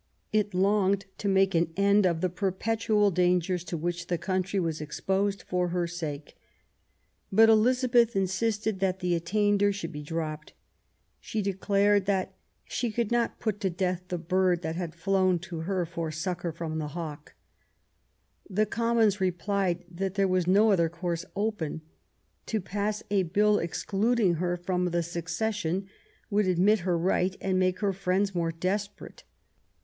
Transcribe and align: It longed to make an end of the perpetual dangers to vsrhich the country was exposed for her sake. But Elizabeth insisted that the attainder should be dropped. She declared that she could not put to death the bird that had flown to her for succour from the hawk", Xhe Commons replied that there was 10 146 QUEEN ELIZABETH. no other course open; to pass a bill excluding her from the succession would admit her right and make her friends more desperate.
It 0.33 0.55
longed 0.55 1.05
to 1.19 1.27
make 1.29 1.53
an 1.53 1.71
end 1.77 2.07
of 2.07 2.21
the 2.21 2.29
perpetual 2.31 3.11
dangers 3.11 3.63
to 3.65 3.77
vsrhich 3.77 4.07
the 4.07 4.17
country 4.17 4.59
was 4.59 4.81
exposed 4.81 5.43
for 5.43 5.67
her 5.67 5.85
sake. 5.85 6.35
But 7.31 7.49
Elizabeth 7.49 8.15
insisted 8.15 8.79
that 8.79 8.99
the 8.99 9.13
attainder 9.13 9.71
should 9.71 9.91
be 9.91 10.01
dropped. 10.01 10.53
She 11.19 11.43
declared 11.43 12.07
that 12.07 12.33
she 12.65 12.89
could 12.91 13.11
not 13.11 13.39
put 13.39 13.59
to 13.59 13.69
death 13.69 14.05
the 14.07 14.17
bird 14.17 14.63
that 14.63 14.75
had 14.75 14.95
flown 14.95 15.37
to 15.41 15.59
her 15.59 15.85
for 15.85 16.09
succour 16.09 16.51
from 16.51 16.79
the 16.79 16.87
hawk", 16.97 17.35
Xhe 18.51 18.71
Commons 18.71 19.21
replied 19.21 19.83
that 19.87 20.15
there 20.15 20.27
was 20.27 20.45
10 20.45 20.53
146 20.55 20.99
QUEEN 20.99 21.09
ELIZABETH. 21.11 21.37
no 21.37 21.43
other 21.43 21.77
course 21.77 21.79
open; 21.79 21.81
to 22.47 22.59
pass 22.59 23.03
a 23.11 23.21
bill 23.21 23.59
excluding 23.59 24.33
her 24.41 24.57
from 24.57 24.85
the 24.85 25.03
succession 25.03 25.85
would 26.31 26.47
admit 26.47 26.79
her 26.79 26.97
right 26.97 27.35
and 27.39 27.59
make 27.59 27.81
her 27.81 27.93
friends 27.93 28.33
more 28.33 28.51
desperate. 28.51 29.23